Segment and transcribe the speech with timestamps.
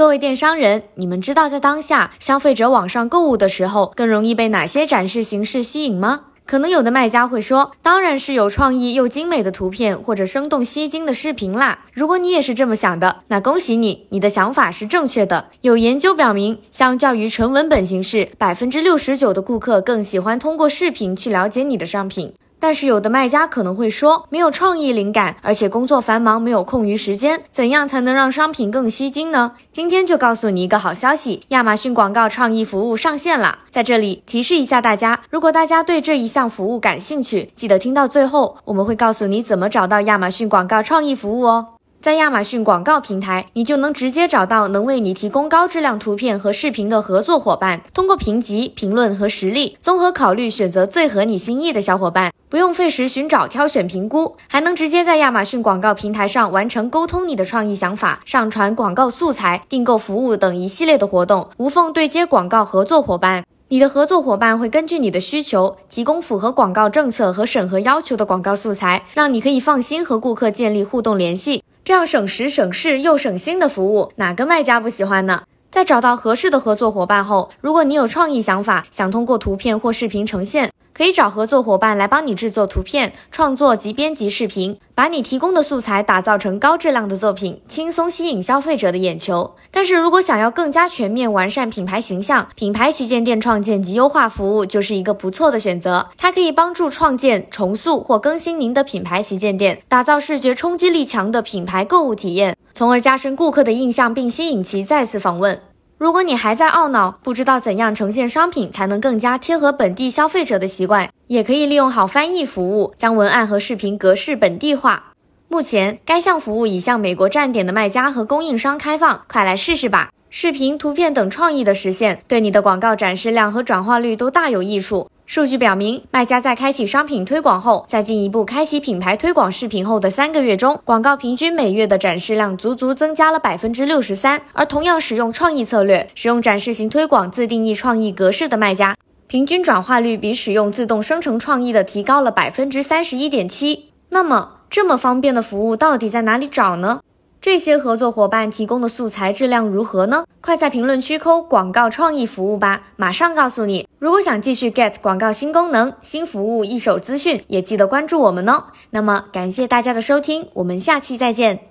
[0.00, 6.22] 各位电商人，你们知道在当下消费者网上购物的时候，更容易被哪些展示形式吸引吗？
[6.46, 11.80] 可能有的卖家会说，当然是有创意又精美的图片或者生动吸睛的视频啦。
[11.92, 15.48] 如果你也是这么想的，那恭喜你，你的想法是正确的。
[15.60, 22.32] 有研究表明，相较于纯文本形式，百分之六十九的顾客更喜欢通过视频去了解你的商品。
[22.60, 29.54] 但是有的卖家可能会说，没有创意灵感，而且工作繁忙，没有空余时间，怎样才能让商品更吸睛呢？
[29.72, 33.60] 今天就告诉你一个好消息，亚马逊广告创意服务上线了。
[33.70, 41.68] 在这里提示一下大家，如果大家对这一项服务感兴趣，记得听到最后，我们会告诉你怎么找到亚马逊广告创意服务哦。
[42.02, 47.82] 在亚马逊广告平台，你就能直接找到能为你提供高质量图片和视频的合作伙伴。
[47.92, 63.44] 通过评级、评论和实力综合考虑，选择最合你心意的小伙伴，不用费时寻找、挑选、评估，还能直接在亚马逊广告平台上完成沟通你的创意想法、上传广告素材、订购服务等一系列的活动，无缝对接广告合作伙伴。
[63.68, 71.62] 你的合作伙伴会根据你的需求，提供符合广告政策和审核要求的广告素材，让你可以放心和顾客建立互动联系。
[71.84, 75.44] 这样省时省事又省心的服务，哪个卖家不喜欢呢？
[75.70, 80.72] 在找到合适的合作伙伴后，如果你有创意想法，想通过图片或视频呈现。
[81.00, 89.54] 可以找合作伙伴来帮你制作图片、创作及编辑视频，把你提供的素材打造成高质量的作品，轻松吸引消费者的眼球。
[89.70, 96.10] 但是如果想要更加全面完善品牌形象，品牌旗舰店创建及优化服务就是一个不错的选择。
[96.18, 105.62] 它可以帮助创建、重塑或更新您的品牌旗舰店，打造视觉冲击力强的品牌购物体验，从而加深顾客的印象并吸引其再次访问。
[106.00, 115.12] 如果你还在懊恼，不知道怎样呈现商品才能更加贴合本地消费者的习惯，也可以利用好翻译服务，将文案和视频格式本地化。
[115.48, 120.10] 目前，该项服务已向美国站点的卖家和供应商开放，快来试试吧！
[120.30, 125.10] 视频、图片等创意的实现，对你的广告展示量和转化率都大有益处。
[125.32, 134.42] 数据表明，卖家在开启商品推广后，在进一步开启品牌推广视频后的三个月中，广告平均每月的展示量足足增加了百分之六十三。
[134.52, 138.96] 而同样使用创意策略、使用展示型推广、自定义创意格式的卖家，
[139.28, 143.90] 平均转化率比使用自动生成创意的提高了百分之三十一点七。
[144.08, 147.02] 那么，这么方便的服务到底在哪里找呢？
[147.40, 150.24] 这些合作伙伴提供的素材质量如何呢？
[150.42, 153.88] 快在评论区扣广告创意服务吧，马上告诉你。
[153.98, 158.64] 如果想继续 get 广告新功能、新服务一手资讯，也记得关注我们哦。
[158.90, 161.69] 那么感谢大家的收听，我们下期再见。